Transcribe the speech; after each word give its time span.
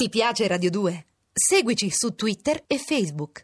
Ti 0.00 0.08
piace 0.10 0.46
Radio 0.46 0.70
2? 0.70 1.06
Seguici 1.32 1.90
su 1.90 2.14
Twitter 2.14 2.62
e 2.68 2.78
Facebook. 2.78 3.42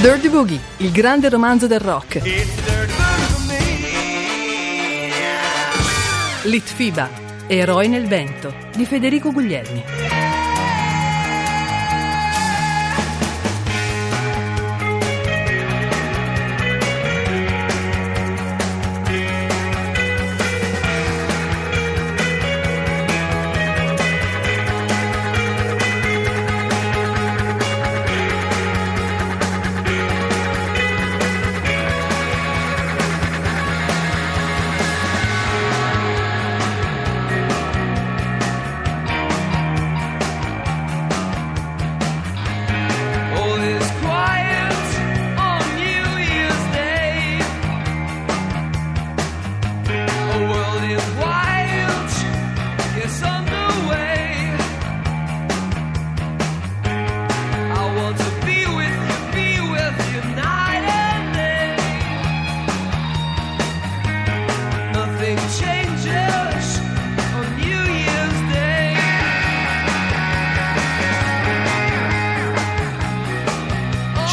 Dirty 0.00 0.28
Boogie, 0.28 0.60
il 0.78 0.90
grande 0.90 1.28
romanzo 1.28 1.68
del 1.68 1.78
rock. 1.78 2.73
Litfiba, 6.44 7.08
Eroi 7.46 7.88
nel 7.88 8.06
vento, 8.06 8.54
di 8.76 8.84
Federico 8.84 9.32
Guglielmi. 9.32 10.23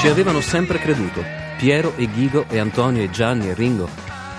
Ci 0.02 0.08
avevano 0.08 0.42
sempre 0.42 0.80
creduto. 0.80 1.24
Piero 1.60 1.94
e 1.96 2.08
Ghigo 2.08 2.46
e 2.50 2.58
Antonio 2.58 3.04
e 3.04 3.12
Gianni 3.12 3.50
e 3.50 3.54
Ringo. 3.54 3.88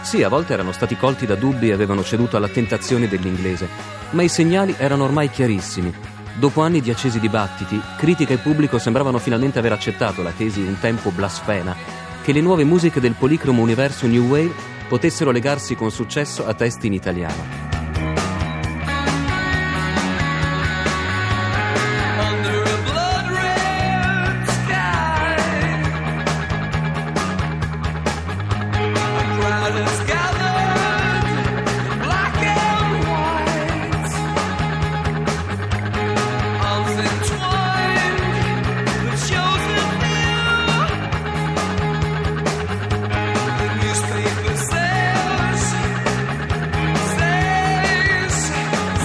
Sì, 0.03 0.25
a 0.25 0.29
volte 0.29 0.55
erano 0.55 0.73
stati 0.73 0.97
colti 0.97 1.25
da 1.25 1.37
dubbi 1.37 1.69
e 1.69 1.73
avevano 1.73 2.03
ceduto 2.03 2.37
alla 2.37 2.49
tentazione 2.49 3.07
dell'inglese, 3.07 3.69
ma 4.11 4.25
i 4.25 4.29
segnali 4.29 4.75
erano 4.77 5.05
ormai 5.05 5.31
chiarissimi. 5.31 5.95
Dopo 6.35 6.63
anni 6.63 6.81
di 6.81 6.91
accesi 6.91 7.21
dibattiti, 7.21 7.81
critica 7.97 8.35
e 8.35 8.39
pubblico 8.39 8.79
sembravano 8.79 9.19
finalmente 9.19 9.61
aver 9.61 9.71
accettato 9.71 10.21
la 10.25 10.33
tesi 10.37 10.59
un 10.63 10.81
tempo 10.81 11.11
blasfema 11.11 11.77
che 12.25 12.33
le 12.33 12.41
nuove 12.41 12.65
musiche 12.65 12.99
del 12.99 13.15
policromo 13.17 13.63
universo 13.63 14.09
New 14.09 14.27
Wave 14.27 14.53
potessero 14.89 15.31
legarsi 15.31 15.77
con 15.77 15.93
successo 15.93 16.45
a 16.45 16.55
testi 16.55 16.89
in 16.89 16.95
italiano. 16.95 17.62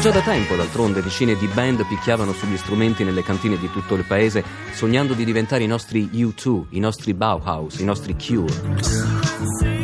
Già 0.08 0.14
da 0.14 0.22
tempo, 0.22 0.56
d'altronde, 0.56 1.02
decine 1.02 1.36
di 1.36 1.48
band 1.48 1.86
picchiavano 1.86 2.32
sugli 2.32 2.56
strumenti 2.56 3.04
nelle 3.04 3.24
cantine 3.24 3.58
di 3.58 3.70
tutto 3.70 3.94
il 3.96 4.06
paese, 4.06 4.42
sognando 4.72 5.14
di 5.14 5.26
diventare 5.26 5.64
i 5.64 5.68
nostri 5.68 6.10
U2, 6.14 6.68
i 6.70 6.80
nostri 6.80 7.14
Bauhaus, 7.14 7.80
i 7.80 7.84
nostri 7.84 8.16
Cure. 8.16 9.77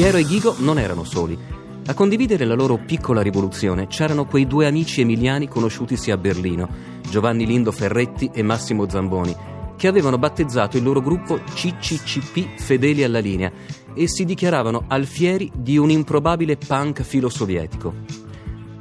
Piero 0.00 0.16
e 0.16 0.24
Ghigo 0.24 0.54
non 0.60 0.78
erano 0.78 1.04
soli. 1.04 1.38
A 1.84 1.92
condividere 1.92 2.46
la 2.46 2.54
loro 2.54 2.78
piccola 2.78 3.20
rivoluzione 3.20 3.86
c'erano 3.86 4.24
quei 4.24 4.46
due 4.46 4.66
amici 4.66 5.02
emiliani 5.02 5.46
conosciutisi 5.46 6.10
a 6.10 6.16
Berlino, 6.16 6.66
Giovanni 7.06 7.44
Lindo 7.44 7.70
Ferretti 7.70 8.30
e 8.32 8.42
Massimo 8.42 8.88
Zamboni, 8.88 9.36
che 9.76 9.88
avevano 9.88 10.16
battezzato 10.16 10.78
il 10.78 10.84
loro 10.84 11.02
gruppo 11.02 11.42
CCCP 11.42 12.58
Fedeli 12.58 13.04
alla 13.04 13.18
linea 13.18 13.52
e 13.92 14.08
si 14.08 14.24
dichiaravano 14.24 14.84
alfieri 14.88 15.52
di 15.54 15.76
un 15.76 15.90
improbabile 15.90 16.56
punk 16.56 17.02
filosovietico. 17.02 17.92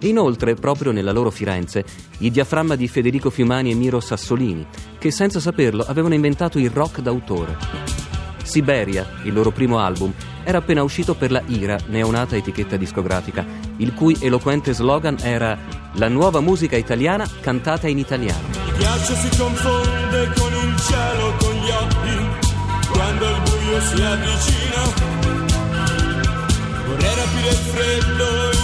Inoltre, 0.03 0.53
proprio 0.53 0.93
nella 0.93 1.11
loro 1.11 1.31
Firenze, 1.31 1.83
i 2.19 2.31
diaframma 2.31 2.75
di 2.75 2.87
Federico 2.87 3.29
Fiumani 3.29 3.71
e 3.71 3.75
Miro 3.75 3.99
Sassolini, 3.99 4.65
che 4.97 5.11
senza 5.11 5.41
saperlo 5.41 5.83
avevano 5.85 6.13
inventato 6.13 6.59
il 6.59 6.69
rock 6.69 7.01
d'autore. 7.01 8.08
Siberia, 8.49 9.07
il 9.23 9.33
loro 9.33 9.51
primo 9.51 9.77
album, 9.77 10.11
era 10.43 10.57
appena 10.57 10.81
uscito 10.81 11.13
per 11.13 11.31
la 11.31 11.43
IRA, 11.45 11.77
neonata 11.85 12.35
etichetta 12.35 12.77
discografica, 12.77 13.45
il 13.77 13.93
cui 13.93 14.17
eloquente 14.19 14.73
slogan 14.73 15.17
era 15.21 15.55
La 15.93 16.07
nuova 16.07 16.41
musica 16.41 16.75
italiana 16.75 17.29
cantata 17.41 17.87
in 17.87 17.99
italiano. 17.99 18.47
Il 18.65 18.73
ghiaccio 18.77 19.13
si 19.13 19.37
confonde 19.37 20.31
con 20.35 20.51
il 20.51 20.75
cielo, 20.79 21.33
con 21.37 21.53
gli 21.53 21.69
occhi, 21.69 22.89
quando 22.91 23.25
il 23.29 23.41
buio 23.43 23.81
si 23.81 24.01
avvicina. 24.01 24.81
Vorrei 26.87 27.15
rapire 27.15 27.49
il 27.49 27.55
freddo 27.55 28.58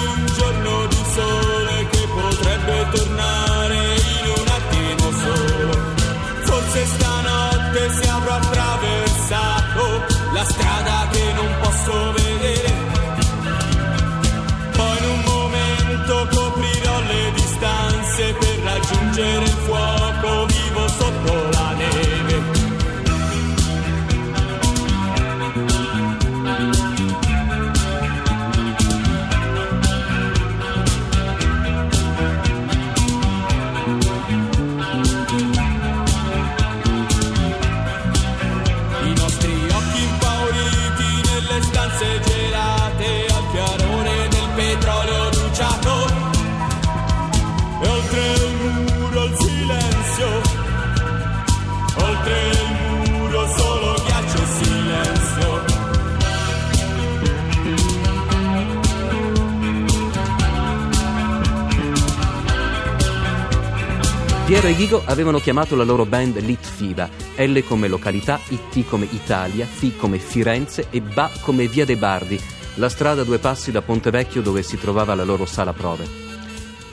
Piero 64.46 64.68
e 64.68 64.76
Ghigo 64.76 65.02
avevano 65.04 65.40
chiamato 65.40 65.76
la 65.76 65.84
loro 65.84 66.06
band 66.06 66.40
Litfiba, 66.40 67.10
L 67.38 67.58
come 67.64 67.88
località, 67.88 68.40
IT 68.50 68.88
come 68.88 69.08
Italia, 69.10 69.66
Fi 69.66 69.96
come 69.96 70.20
Firenze 70.20 70.86
e 70.92 71.02
Ba 71.02 71.32
come 71.42 71.68
Via 71.68 71.84
dei 71.84 71.96
Bardi, 71.96 72.40
la 72.76 72.88
strada 72.88 73.22
a 73.22 73.24
due 73.24 73.40
passi 73.40 73.72
da 73.72 73.82
Ponte 73.82 74.12
Vecchio 74.12 74.44
dove 74.44 74.62
si 74.62 74.78
trovava 74.78 75.16
la 75.16 75.24
loro 75.24 75.48
sala 75.48 75.74
prove. 75.74 76.08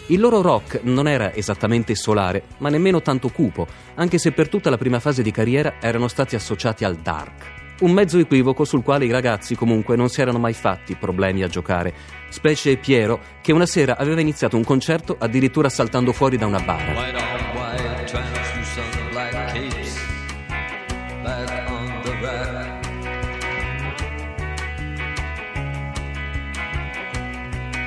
Il 0.07 0.19
loro 0.19 0.41
rock 0.41 0.81
non 0.85 1.07
era 1.07 1.35
esattamente 1.35 1.95
solare, 1.95 2.45
ma 2.57 2.71
nemmeno 2.71 3.03
tanto 3.03 3.29
cupo, 3.29 3.67
anche 3.97 4.17
se 4.17 4.33
per 4.33 4.49
tutta 4.49 4.71
la 4.71 4.79
prima 4.79 4.99
fase 4.99 5.23
di 5.23 5.31
carriera 5.31 5.75
erano 5.79 6.09
stati 6.09 6.35
associati 6.35 6.85
al 6.85 6.97
dark. 6.97 7.62
Un 7.83 7.91
mezzo 7.91 8.17
equivoco 8.19 8.65
sul 8.65 8.85
quale 8.85 9.07
i 9.07 9.11
ragazzi 9.11 9.57
comunque 9.57 9.97
non 9.97 10.09
si 10.09 10.21
erano 10.21 10.39
mai 10.39 10.53
fatti 10.53 10.95
problemi 10.95 11.43
a 11.43 11.49
giocare, 11.49 11.93
specie 12.29 12.77
Piero 12.77 13.19
che 13.41 13.51
una 13.51 13.67
sera 13.67 13.97
aveva 13.99 14.21
iniziato 14.21 14.57
un 14.57 14.63
concerto 14.63 15.17
addirittura 15.19 15.69
saltando 15.69 16.13
fuori 16.13 16.37
da 16.37 16.47
una 16.47 16.61
bara. 16.61 16.93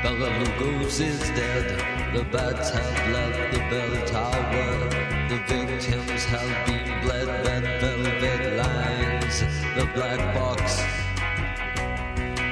Bella 0.04 0.28
Lugos 0.38 1.00
is 1.00 1.32
dead. 1.32 1.84
The 2.14 2.24
bats 2.32 2.70
have 2.70 3.12
left 3.12 3.52
the 3.54 3.60
bell 3.70 4.06
tower. 4.06 4.90
The 5.30 5.38
victims 5.48 6.26
have 6.26 6.66
been 6.66 7.00
bled. 7.02 7.28
Red 7.46 7.64
velvet 7.82 9.05
lines. 9.26 9.40
The 9.76 9.86
black 9.94 10.36
box. 10.36 10.82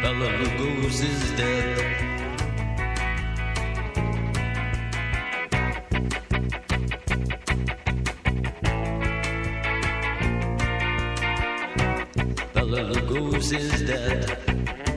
Bella 0.01 0.29
Lugos 0.39 1.03
is 1.03 1.31
dead. 1.37 1.77
Bella 12.53 12.93
Lugos 12.93 13.53
is 13.57 13.81
dead. 13.81 14.92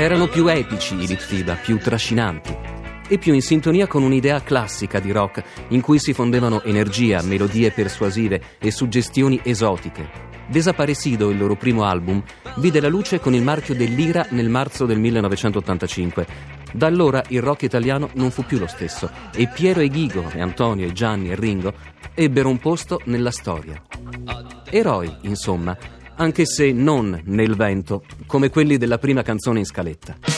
Erano 0.00 0.28
più 0.28 0.46
epici 0.46 0.94
i 0.94 1.08
Litfiba, 1.08 1.54
più 1.54 1.76
trascinanti 1.76 2.56
e 3.08 3.18
più 3.18 3.34
in 3.34 3.42
sintonia 3.42 3.88
con 3.88 4.04
un'idea 4.04 4.40
classica 4.40 5.00
di 5.00 5.10
rock 5.10 5.42
in 5.70 5.80
cui 5.80 5.98
si 5.98 6.12
fondevano 6.12 6.62
energia, 6.62 7.20
melodie 7.20 7.72
persuasive 7.72 8.40
e 8.60 8.70
suggestioni 8.70 9.40
esotiche. 9.42 10.08
Desaparecido, 10.46 11.30
il 11.30 11.38
loro 11.38 11.56
primo 11.56 11.82
album, 11.82 12.22
vide 12.58 12.80
la 12.80 12.86
luce 12.86 13.18
con 13.18 13.34
il 13.34 13.42
marchio 13.42 13.74
dell'Ira 13.74 14.24
nel 14.30 14.48
marzo 14.48 14.86
del 14.86 15.00
1985. 15.00 16.26
Da 16.72 16.86
allora 16.86 17.20
il 17.30 17.42
rock 17.42 17.62
italiano 17.62 18.08
non 18.14 18.30
fu 18.30 18.44
più 18.44 18.60
lo 18.60 18.68
stesso 18.68 19.10
e 19.34 19.48
Piero 19.48 19.80
e 19.80 19.88
Ghigo, 19.88 20.30
e 20.32 20.40
Antonio 20.40 20.86
e 20.86 20.92
Gianni 20.92 21.32
e 21.32 21.34
Ringo 21.34 21.74
ebbero 22.14 22.48
un 22.48 22.58
posto 22.58 23.00
nella 23.06 23.32
storia. 23.32 23.82
Eroi, 24.70 25.12
insomma, 25.22 25.76
anche 26.18 26.46
se 26.46 26.72
non 26.72 27.20
nel 27.24 27.56
vento, 27.56 28.04
come 28.26 28.50
quelli 28.50 28.76
della 28.76 28.98
prima 28.98 29.22
canzone 29.22 29.60
in 29.60 29.64
scaletta. 29.64 30.37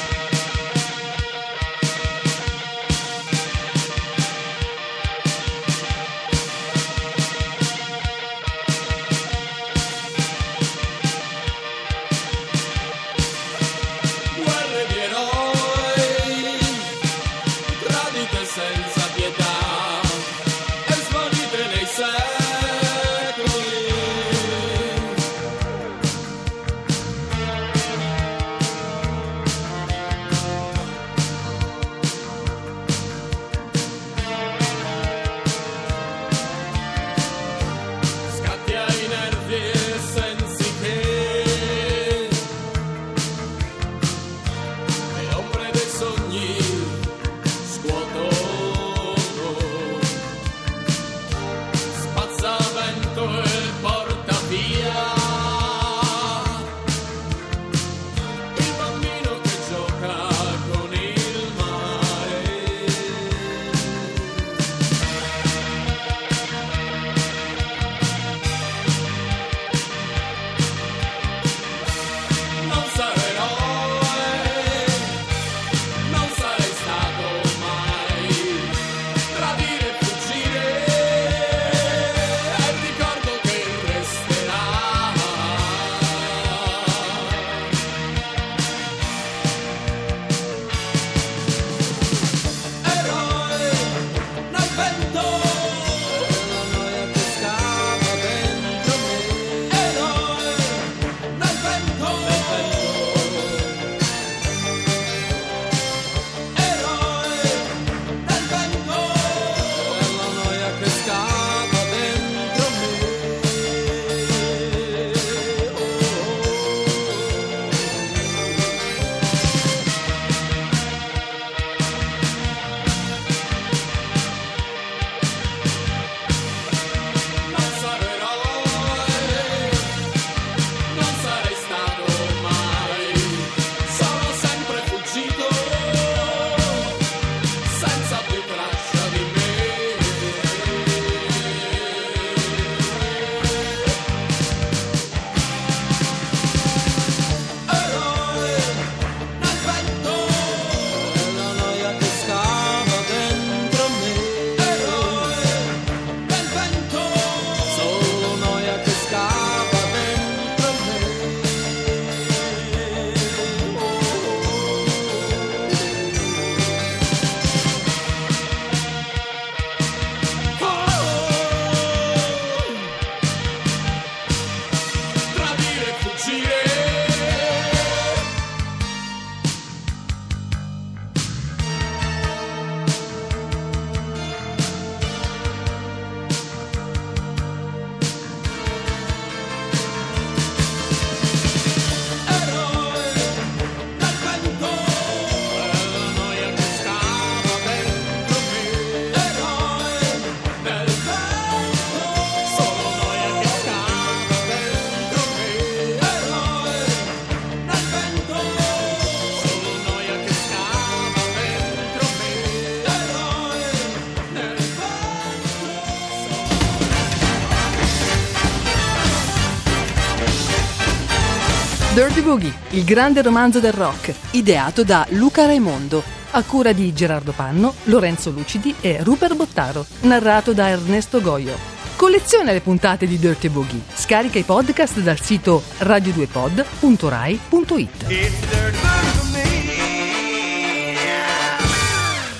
Boogie, 222.30 222.54
il 222.70 222.84
grande 222.84 223.20
romanzo 223.22 223.58
del 223.58 223.72
rock, 223.72 224.14
ideato 224.34 224.84
da 224.84 225.04
Luca 225.10 225.46
Raimondo, 225.46 226.00
a 226.30 226.44
cura 226.44 226.70
di 226.70 226.92
Gerardo 226.92 227.32
Panno, 227.32 227.74
Lorenzo 227.86 228.30
Lucidi 228.30 228.72
e 228.80 229.02
Rupert 229.02 229.34
Bottaro, 229.34 229.84
narrato 230.02 230.52
da 230.52 230.68
Ernesto 230.68 231.20
Goio. 231.20 231.56
Colleziona 231.96 232.52
le 232.52 232.60
puntate 232.60 233.08
di 233.08 233.18
Dirty 233.18 233.48
Boogie. 233.48 233.82
Scarica 233.92 234.38
i 234.38 234.44
podcast 234.44 235.00
dal 235.00 235.18
sito 235.18 235.60
radio2pod.rai.it. 235.78 238.06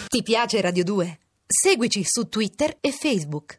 Ti 0.07 0.23
piace 0.23 0.61
Radio 0.61 0.85
2? 0.85 1.19
Seguici 1.49 2.05
su 2.05 2.29
Twitter 2.29 2.77
e 2.81 2.93
Facebook. 2.93 3.59